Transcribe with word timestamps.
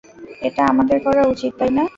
এটা 0.41 0.61
আমাদের 0.65 0.97
করা 1.05 1.23
উচিত, 1.27 1.51
তাই 1.59 1.71
না? 1.77 1.83